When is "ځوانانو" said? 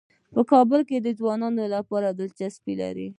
1.19-1.63